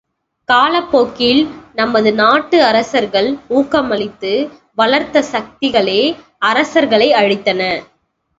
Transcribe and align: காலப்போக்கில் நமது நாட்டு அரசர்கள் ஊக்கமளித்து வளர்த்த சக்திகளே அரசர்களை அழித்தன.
காலப்போக்கில் 0.49 1.41
நமது 1.73 2.13
நாட்டு 2.13 2.63
அரசர்கள் 2.63 3.29
ஊக்கமளித்து 3.49 4.33
வளர்த்த 4.75 5.23
சக்திகளே 5.31 6.01
அரசர்களை 6.45 7.09
அழித்தன. 7.13 7.61